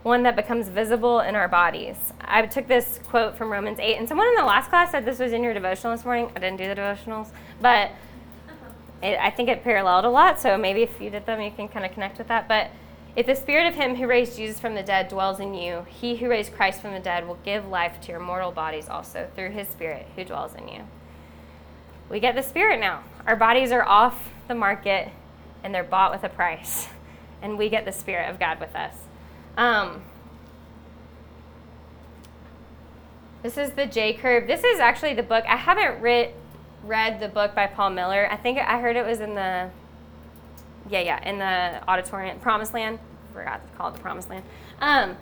[0.03, 1.97] One that becomes visible in our bodies.
[2.21, 5.19] I took this quote from Romans 8, and someone in the last class said this
[5.19, 6.31] was in your devotional this morning.
[6.37, 7.31] I didn't do the devotionals,
[7.61, 7.91] but
[9.03, 11.69] it, I think it paralleled a lot, so maybe if you did them, you can
[11.69, 12.49] kind of connect with that.
[12.49, 12.71] But
[13.17, 16.17] if the spirit of him who raised Jesus from the dead dwells in you, he
[16.17, 19.51] who raised Christ from the dead will give life to your mortal bodies also through
[19.51, 20.83] his spirit who dwells in you.
[22.09, 23.03] We get the spirit now.
[23.27, 25.09] Our bodies are off the market
[25.63, 26.89] and they're bought with a price.
[27.41, 28.97] And we get the spirit of God with us.
[29.59, 30.03] Um,
[33.43, 34.47] this is the J curve.
[34.47, 35.45] This is actually the book.
[35.47, 36.33] I haven't read
[36.85, 38.29] read the book by Paul Miller.
[38.31, 39.69] I think I heard it was in the
[40.89, 42.99] yeah, yeah, in the auditorium, Promised Land.
[43.35, 44.45] Forgot to call it the Promised Land.
[44.81, 45.17] Um,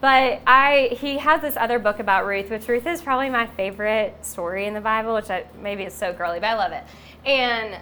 [0.00, 4.24] but I, he has this other book about Ruth, which Ruth is probably my favorite
[4.24, 6.84] story in the Bible, which I, maybe is so girly, but I love it.
[7.24, 7.78] And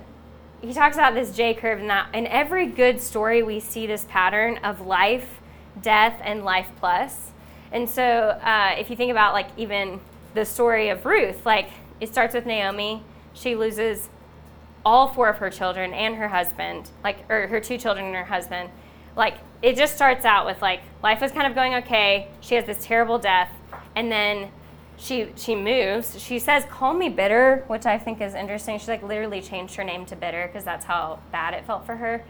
[0.60, 4.06] he talks about this J curve, and that in every good story we see this
[4.08, 5.40] pattern of life,
[5.82, 7.30] death, and life plus.
[7.72, 10.00] And so, uh, if you think about like even
[10.34, 13.02] the story of Ruth, like it starts with Naomi.
[13.32, 14.08] She loses
[14.84, 18.24] all four of her children and her husband, like, or her two children and her
[18.24, 18.70] husband.
[19.16, 22.28] Like, it just starts out with like life is kind of going okay.
[22.40, 23.50] She has this terrible death,
[23.96, 24.50] and then
[24.96, 26.20] she she moves.
[26.20, 28.78] She says, "Call me bitter," which I think is interesting.
[28.78, 31.96] She like literally changed her name to bitter because that's how bad it felt for
[31.96, 32.24] her.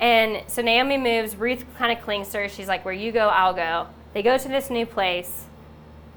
[0.00, 1.36] And so Naomi moves.
[1.36, 2.48] Ruth kind of clings to her.
[2.48, 5.46] She's like, "Where you go, I'll go." They go to this new place.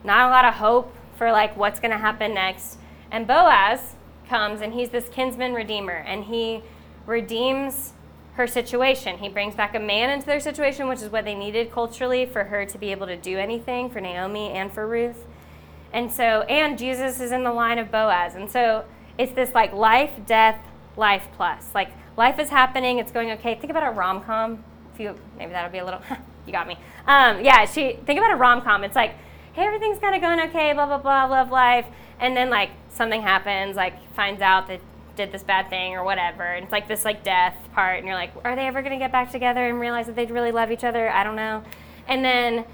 [0.04, 2.78] Not a lot of hope for like what's going to happen next.
[3.12, 3.96] And Boaz,
[4.28, 6.62] comes and he's this kinsman redeemer and he
[7.06, 7.94] redeems
[8.34, 9.18] her situation.
[9.18, 12.46] He brings back a man into their situation, which is what they needed culturally for
[12.46, 15.26] her to be able to do anything for Naomi and for Ruth.
[15.92, 18.36] And so, and Jesus is in the line of Boaz.
[18.36, 18.86] And so
[19.18, 20.60] it's this like life, death,
[20.96, 21.74] life plus.
[21.74, 23.56] Like life is happening, it's going okay.
[23.56, 24.64] Think about a rom com.
[24.98, 25.16] Maybe
[25.52, 26.02] that'll be a little
[26.46, 26.78] you got me.
[27.06, 28.84] Um, yeah, she think about a rom com.
[28.84, 29.14] It's like,
[29.54, 31.86] hey, everything's kind of going okay, blah blah blah, love life
[32.20, 34.82] and then like something happens, like finds out that
[35.16, 36.44] did this bad thing or whatever.
[36.44, 39.12] And it's like this like death part, and you're like, are they ever gonna get
[39.12, 41.10] back together and realize that they really love each other?
[41.10, 41.64] I don't know.
[42.08, 42.66] And then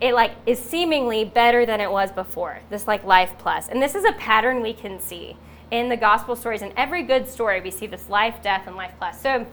[0.00, 2.60] it like is seemingly better than it was before.
[2.70, 3.66] This like life plus.
[3.66, 5.36] plus, and this is a pattern we can see
[5.70, 6.62] in the gospel stories.
[6.62, 9.20] In every good story, we see this life, death, and life plus.
[9.20, 9.46] So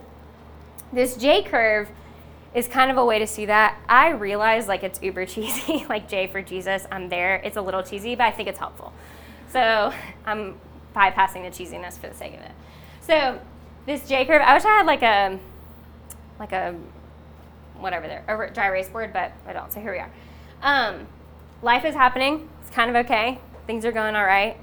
[0.92, 1.88] this J curve
[2.54, 3.78] is kind of a way to see that.
[3.88, 6.86] I realize like it's uber cheesy, like J for Jesus.
[6.90, 7.36] I'm there.
[7.36, 8.92] It's a little cheesy, but I think it's helpful.
[9.50, 9.92] So
[10.24, 10.58] I'm
[10.94, 12.52] bypassing the cheesiness for the sake of it.
[13.02, 13.38] So
[13.84, 15.38] this J curve, I wish I had like a
[16.38, 16.74] like a
[17.78, 19.72] whatever there, a dry erase board, but I don't.
[19.72, 20.10] So here we are.
[20.62, 21.06] Um,
[21.62, 22.48] life is happening.
[22.62, 23.38] It's kind of okay.
[23.66, 24.56] Things are going all right.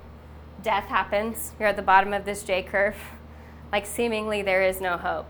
[0.63, 1.51] Death happens.
[1.59, 2.97] You're at the bottom of this J curve.
[3.71, 5.27] Like seemingly there is no hope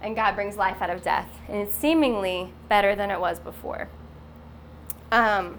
[0.00, 1.28] and God brings life out of death.
[1.48, 3.88] And it's seemingly better than it was before.
[5.10, 5.58] Um,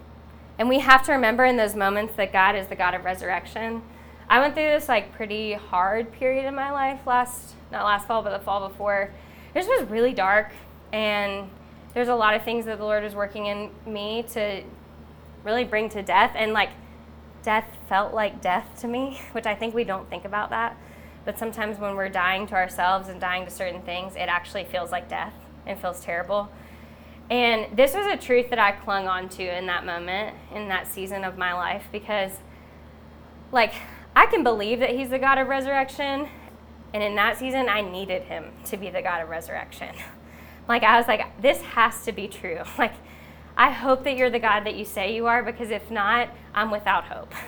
[0.58, 3.82] and we have to remember in those moments that God is the God of resurrection.
[4.30, 8.22] I went through this like pretty hard period in my life last, not last fall,
[8.22, 9.12] but the fall before.
[9.54, 10.52] This was really dark,
[10.94, 11.50] and
[11.96, 14.64] there's a lot of things that the Lord was working in me to
[15.44, 16.34] really bring to death.
[16.36, 16.70] And like,
[17.44, 20.78] death felt like death to me, which I think we don't think about that.
[21.26, 24.92] But sometimes when we're dying to ourselves and dying to certain things, it actually feels
[24.92, 25.34] like death
[25.66, 26.50] and feels terrible.
[27.30, 30.88] And this was a truth that I clung on to in that moment, in that
[30.88, 32.32] season of my life, because,
[33.52, 33.74] like,
[34.16, 36.28] I can believe that He's the God of resurrection.
[36.94, 39.96] And in that season, I needed Him to be the God of resurrection.
[40.68, 42.60] Like, I was like, this has to be true.
[42.78, 42.94] Like,
[43.60, 46.72] I hope that you're the God that you say you are, because if not, I'm
[46.72, 47.34] without hope.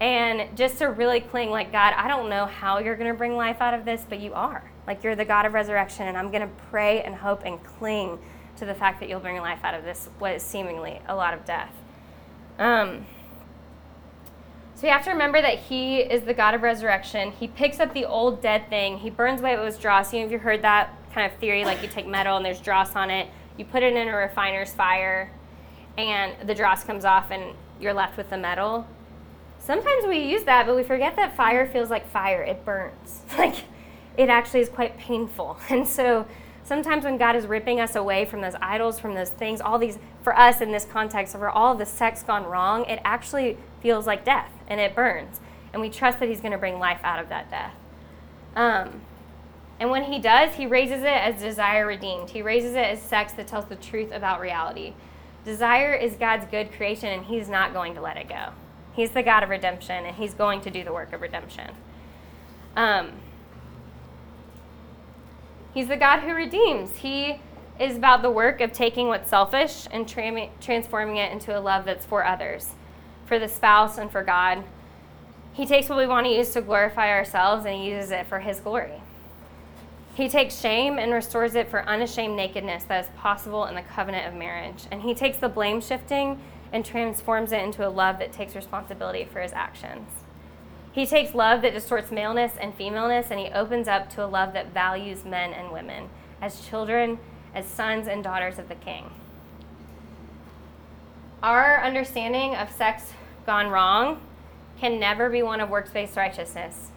[0.00, 3.36] And just to really cling, like, God, I don't know how you're going to bring
[3.36, 4.68] life out of this, but you are.
[4.84, 8.18] Like, you're the God of resurrection, and I'm going to pray and hope and cling
[8.56, 11.34] to the fact that you'll bring life out of this, what is seemingly a lot
[11.34, 11.72] of death.
[12.58, 13.06] Um,
[14.74, 17.30] so you have to remember that He is the God of resurrection.
[17.30, 20.12] He picks up the old dead thing, He burns away what was dross.
[20.12, 22.60] You know, if you heard that kind of theory, like you take metal and there's
[22.60, 25.30] dross on it, you put it in a refiner's fire,
[25.98, 28.86] and the dross comes off, and you're left with the metal.
[29.58, 32.42] Sometimes we use that, but we forget that fire feels like fire.
[32.42, 33.22] It burns.
[33.38, 33.64] Like
[34.16, 35.58] it actually is quite painful.
[35.70, 36.26] And so
[36.64, 39.98] sometimes when God is ripping us away from those idols, from those things, all these,
[40.22, 44.24] for us in this context, for all the sex gone wrong, it actually feels like
[44.24, 45.40] death and it burns.
[45.72, 47.74] And we trust that He's going to bring life out of that death.
[48.54, 49.00] Um,
[49.82, 52.30] and when He does, He raises it as desire redeemed.
[52.30, 54.94] He raises it as sex that tells the truth about reality.
[55.44, 58.50] Desire is God's good creation, and He's not going to let it go.
[58.92, 61.74] He's the God of redemption, and He's going to do the work of redemption.
[62.76, 63.10] Um,
[65.74, 66.98] he's the God who redeems.
[66.98, 67.40] He
[67.80, 71.84] is about the work of taking what's selfish and tra- transforming it into a love
[71.86, 72.70] that's for others,
[73.26, 74.62] for the spouse and for God.
[75.52, 78.38] He takes what we want to use to glorify ourselves and he uses it for
[78.38, 79.02] his glory.
[80.14, 84.26] He takes shame and restores it for unashamed nakedness that is possible in the covenant
[84.26, 84.84] of marriage.
[84.90, 86.38] And he takes the blame shifting
[86.72, 90.08] and transforms it into a love that takes responsibility for his actions.
[90.92, 94.52] He takes love that distorts maleness and femaleness and he opens up to a love
[94.52, 96.10] that values men and women
[96.42, 97.18] as children,
[97.54, 99.10] as sons and daughters of the king.
[101.42, 103.14] Our understanding of sex
[103.46, 104.20] gone wrong
[104.78, 106.91] can never be one of works based righteousness.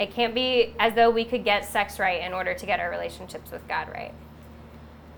[0.00, 2.90] It can't be as though we could get sex right in order to get our
[2.90, 4.14] relationships with God right.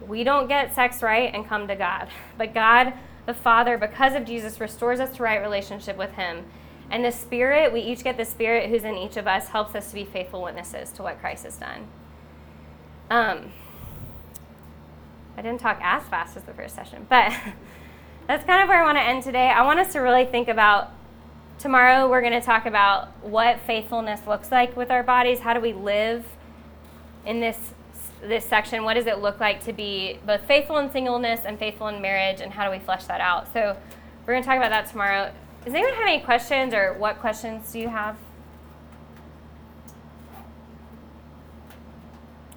[0.07, 2.93] We don't get sex right and come to God, but God
[3.25, 6.45] the Father, because of Jesus, restores us to right relationship with Him.
[6.91, 9.89] And the Spirit, we each get the Spirit who's in each of us, helps us
[9.91, 11.87] to be faithful witnesses to what Christ has done.
[13.11, 13.53] Um,
[15.37, 17.33] I didn't talk as fast as the first session, but
[18.27, 19.49] that's kind of where I want to end today.
[19.49, 20.91] I want us to really think about
[21.63, 25.39] tomorrow, we're going to talk about what faithfulness looks like with our bodies.
[25.39, 26.27] How do we live
[27.25, 27.59] in this
[28.21, 31.89] this section, what does it look like to be both faithful in singleness and faithful
[31.89, 33.53] in marriage, and how do we flesh that out?
[33.53, 33.77] So
[34.25, 35.33] we're going to talk about that tomorrow.
[35.65, 38.17] Does anyone have any questions, or what questions do you have?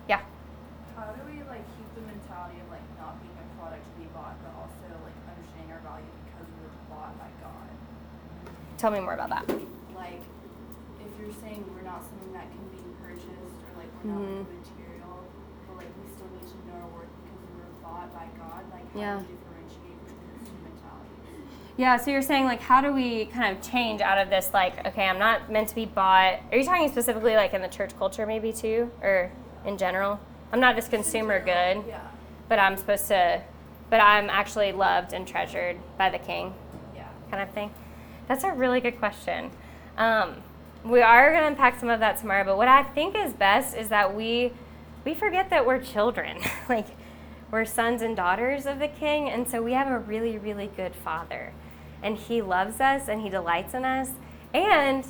[0.08, 0.22] Yeah.
[0.96, 4.06] How do we like keep the mentality of like not being a product to be
[4.14, 7.66] bought, but also like understanding our value because we were bought by God?
[8.86, 9.50] Tell me more about that.
[9.96, 10.22] Like,
[11.02, 13.26] if you're saying we're not something that can be purchased,
[13.66, 14.38] or like we're not Mhm.
[14.46, 15.26] like material,
[15.66, 18.62] but like we still need to know our worth because we were bought by God.
[18.72, 19.18] Like, how Yeah.
[19.18, 21.74] do we differentiate between those two mentalities?
[21.78, 24.86] Yeah, so you're saying like how do we kind of change out of this like
[24.86, 26.42] okay, I'm not meant to be bought.
[26.52, 29.32] Are you talking specifically like in the church culture maybe too or
[29.66, 30.20] in general?
[30.54, 32.02] I'm not this consumer good, Yeah.
[32.48, 33.42] but I'm supposed to
[33.90, 36.54] but I'm actually loved and treasured by the king
[36.96, 37.08] Yeah.
[37.32, 37.72] kind of thing.
[38.28, 39.52] That's a really good question.
[39.98, 40.44] Um,
[40.84, 43.76] we are going to unpack some of that tomorrow, but what I think is best
[43.76, 44.54] is that we
[45.04, 46.40] we forget that we're children.
[46.70, 46.88] like
[47.52, 50.96] we're sons and daughters of the king, and so we have a really really good
[50.96, 51.54] father.
[52.04, 54.12] And he loves us and he delights in us.
[54.54, 55.06] And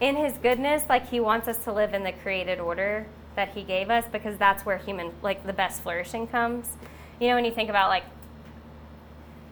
[0.00, 3.62] in his goodness, like he wants us to live in the created order that he
[3.62, 6.76] gave us because that's where human like the best flourishing comes.
[7.20, 8.04] You know, when you think about like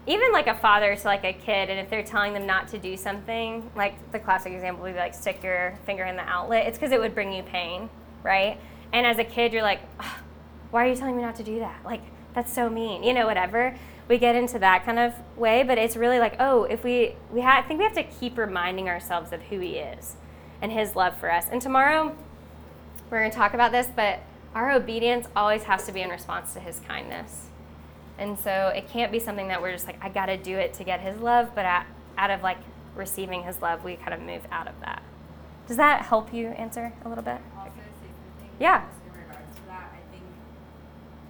[0.09, 2.79] even like a father to like a kid and if they're telling them not to
[2.79, 6.66] do something like the classic example would be like stick your finger in the outlet.
[6.66, 7.90] It's because it would bring you pain
[8.23, 8.59] right?
[8.92, 9.81] And as a kid you're like
[10.71, 11.85] why are you telling me not to do that?
[11.85, 12.01] Like
[12.35, 13.77] that's so mean you know whatever.
[14.09, 17.42] We get into that kind of way but it's really like oh if we we
[17.42, 20.16] ha- i think we have to keep reminding ourselves of who he is
[20.62, 21.47] and his love for us.
[21.53, 22.16] And tomorrow
[23.11, 24.21] we're going to talk about this but
[24.55, 27.47] our obedience always has to be in response to his kindness
[28.18, 30.74] and so it can't be something that we're just like, I got to do it
[30.74, 31.85] to get his love, but out,
[32.16, 32.59] out of like
[32.96, 35.02] receiving his love, we kind of move out of that.
[35.66, 37.38] Does that help you answer a little bit?
[37.57, 37.70] also
[38.59, 38.83] Yeah.
[39.07, 40.24] in regards to that i think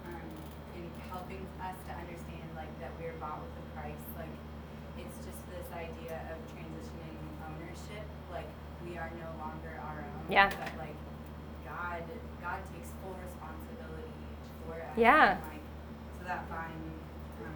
[0.09, 0.25] um,
[0.73, 4.33] in helping us to understand like that we're bought with a price like
[4.97, 8.01] it's just this idea of transitioning ownership
[8.33, 8.49] like
[8.81, 10.49] we are no longer our own Yeah.
[10.49, 10.97] but like
[11.69, 12.01] god
[12.41, 14.09] god takes full responsibility
[14.65, 15.37] for us Yeah.
[15.37, 15.65] and, like
[16.17, 16.81] so that line
[17.45, 17.53] um,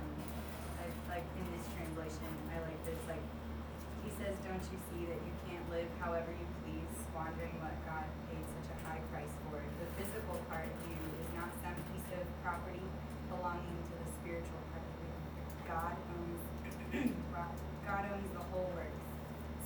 [0.78, 0.86] I,
[1.18, 3.24] like in this translation i like this like
[4.04, 8.04] he says, Don't you see that you can't live however you please, squandering what God
[8.28, 9.56] paid such a high price for?
[9.80, 12.84] The physical part of you is not some piece of property
[13.32, 15.12] belonging to the spiritual part of you.
[15.72, 16.44] God owns
[17.88, 19.08] God owns the whole works.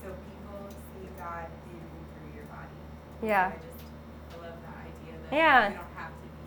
[0.05, 1.09] So people see
[3.23, 3.51] Yeah.
[3.51, 3.83] So I just
[4.33, 5.69] I love that idea that Yeah.
[5.69, 6.45] we don't have to be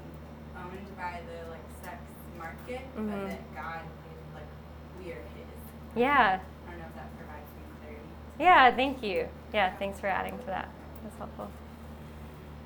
[0.57, 1.99] owned by the like sex
[2.39, 3.11] market, Mhm.
[3.11, 4.51] but that God is like
[4.99, 5.61] we are His.
[5.97, 6.39] Yeah.
[6.41, 8.09] I don't know if that provides me clarity.
[8.39, 9.29] Yeah, thank you.
[9.53, 10.68] Yeah, thanks for adding to that.
[11.03, 11.51] That's helpful.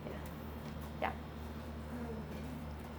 [0.05, 0.21] Yeah.
[1.01, 1.09] Yeah.
[1.09, 2.13] Um,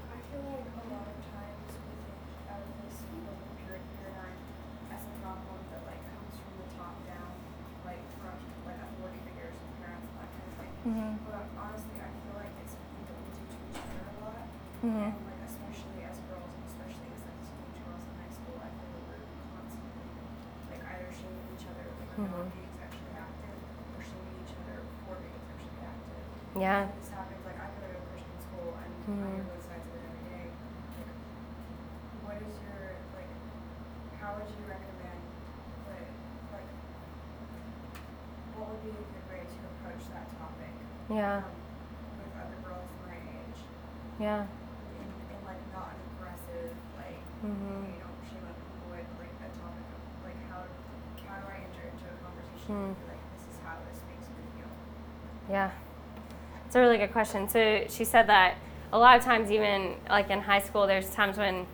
[0.09, 2.17] I feel like a lot of times we think
[2.49, 4.37] of this like purity paradigm
[4.89, 7.29] as a problem that like comes from the top down,
[7.85, 8.33] like from
[8.65, 10.17] like authority figures and parents and
[10.57, 11.17] that kind of thing.
[11.17, 11.25] Mhm.
[11.25, 14.45] But honestly, I feel like it's something that we do to each other a lot,
[14.85, 15.09] Mhm.
[15.09, 18.69] and like especially as girls, and especially as like teenage girls in high school, I
[18.69, 20.09] feel like we're constantly
[20.69, 22.29] like either shaming each other for Mhm.
[22.37, 23.57] not being sexually active,
[23.97, 24.77] or shaming each other
[25.09, 26.25] for being sexually active.
[26.53, 26.79] Yeah.
[26.85, 29.33] And this happens like I go to a Christian school and I Mhm.
[29.41, 30.45] hear both sides of it every day.
[30.53, 31.17] Like,
[32.29, 32.81] what is your
[33.17, 33.31] like?
[34.21, 35.21] How would you recommend?
[35.89, 36.09] Like,
[36.53, 36.69] like,
[38.55, 40.73] what would be a good way to approach that topic?
[41.15, 41.37] Yeah.
[41.37, 41.43] Um,
[42.19, 43.61] with other girls my age,
[44.19, 44.43] Yeah.
[44.99, 47.95] in, in like not an aggressive like Mhm.
[47.95, 48.51] you know people
[48.91, 50.67] with like a topic of like how
[51.27, 52.85] how do I enter into a conversation Mm.
[52.91, 54.67] and be like this is how this makes me feel.
[55.49, 55.71] Yeah.
[56.65, 57.47] It's a really good question.
[57.47, 58.55] So she said that
[58.91, 61.65] a lot of times, even like in high school, there's times when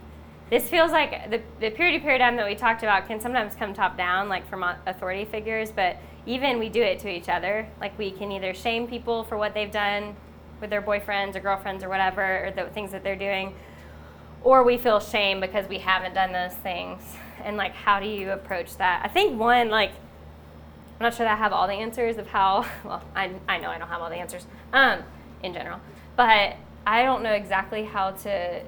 [0.49, 3.95] this feels like the, the purity paradigm that we talked about can sometimes come top
[3.95, 7.67] down, like from authority figures, but even we do it to each other.
[7.79, 10.15] Like we can either shame people for what they've done
[10.59, 13.53] with their boyfriends or girlfriends or whatever, or the things that they're doing,
[14.43, 17.01] or we feel shame because we haven't done those things.
[17.43, 19.01] And like, how do you approach that?
[19.05, 22.65] I think one, like, I'm not sure that I have all the answers of how.
[22.83, 25.03] Well, I, I know I don't have all the answers um,
[25.43, 25.79] in general,
[26.15, 26.55] but
[26.87, 28.63] I don't know exactly how to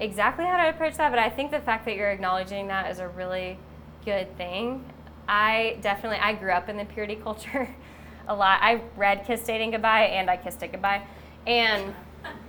[0.00, 1.10] exactly how to approach that.
[1.10, 3.58] But I think the fact that you're acknowledging that is a really
[4.04, 4.84] good thing.
[5.26, 7.74] I definitely I grew up in the purity culture
[8.28, 8.60] a lot.
[8.62, 11.02] I read Kiss Dating Goodbye and I kissed it goodbye,
[11.46, 11.94] and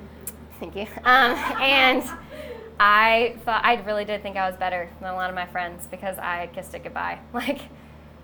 [0.59, 0.87] thank you.
[1.03, 2.03] Um, and
[2.79, 5.87] I thought I really did think I was better than a lot of my friends
[5.89, 7.19] because I kissed it goodbye.
[7.33, 7.61] Like,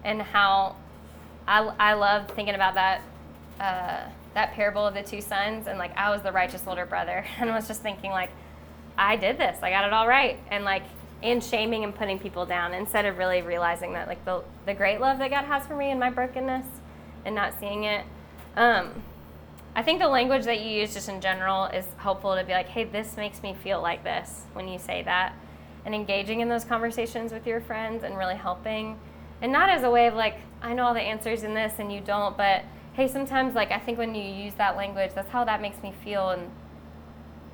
[0.04, 0.76] and how
[1.48, 3.02] I, I love thinking about that
[3.60, 7.26] uh, that parable of the two sons and like I was the righteous older brother
[7.38, 8.32] and I was just thinking like
[8.98, 10.84] I did this I got it all right and like
[11.24, 15.00] and shaming and putting people down instead of really realizing that like the the great
[15.00, 16.66] love that God has for me and my brokenness
[17.26, 18.06] and not seeing it.
[18.56, 19.04] Um,
[19.76, 22.68] I think the language that you use just in general is helpful to be like,
[22.68, 25.34] hey, this makes me feel like this when you say that.
[25.86, 29.00] And engaging in those conversations with your friends and really helping.
[29.42, 31.92] And not as a way of like, I know all the answers in this and
[31.92, 32.64] you don't, but
[32.94, 35.94] hey, sometimes like I think when you use that language, that's how that makes me
[36.04, 36.30] feel.
[36.30, 36.52] And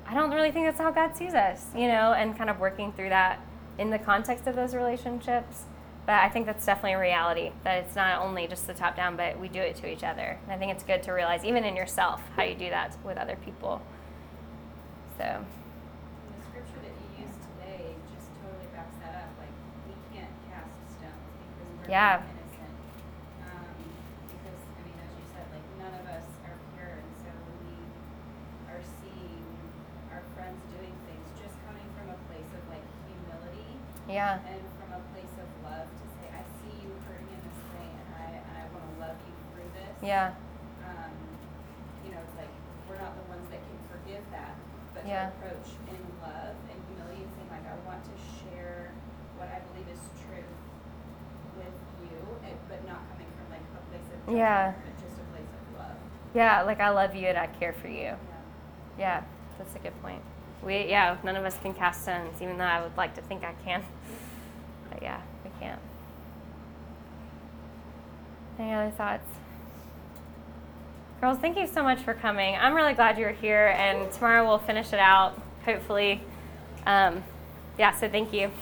[0.08, 2.92] I don't really think that's how God sees us, you know, and kind of working
[2.92, 3.40] through that
[3.76, 5.64] in the context of those relationships.
[6.06, 9.16] But I think that's definitely a reality that it's not only just the top down,
[9.16, 10.38] but we do it to each other.
[10.44, 13.18] And I think it's good to realize, even in yourself, how you do that with
[13.18, 13.82] other people.
[15.18, 19.30] So, And the scripture that you used today just totally backs that up.
[19.36, 19.52] Like,
[19.84, 22.24] we can't cast stones because we're Yeah.
[22.24, 22.72] not innocent.
[23.44, 23.68] Um,
[24.32, 26.96] because, I mean, as you said, like, none of us are pure.
[27.04, 27.30] And so
[27.60, 27.76] we
[28.72, 29.44] are seeing
[30.08, 33.76] our friends doing things just coming from a place of, like, humility
[34.08, 37.60] yeah, and from a place of love to say, I see you hurting in this
[37.76, 40.32] way and I, I want to love you through this yeah,
[40.88, 41.12] um,
[42.04, 42.50] you know, it's like
[42.88, 44.56] we're not the ones that can forgive that,
[44.96, 45.28] but Yeah.
[45.28, 48.96] to approach in love and humility and saying like, I want to share
[49.36, 50.56] what I believe is truth
[51.60, 52.16] with you,
[52.48, 54.72] and, but not coming from like a place of judgment, Yeah.
[54.72, 55.98] but just a place of love.
[56.34, 56.62] yeah.
[56.64, 58.16] Like I love you and I care for you.
[58.16, 58.18] Yeah.
[58.98, 59.22] Yeah,
[59.58, 60.22] that's a good point.
[60.64, 63.44] We, yeah, none of us can cast stones, even though I would like to think
[63.44, 63.84] I can.
[64.90, 65.80] But yeah, we can't.
[68.58, 69.28] Any other thoughts?
[71.20, 72.56] Girls, thank you so much for coming.
[72.56, 76.20] I'm really glad you're here, and tomorrow we'll finish it out, hopefully.
[76.86, 77.24] Um,
[77.78, 78.50] yeah, so thank you.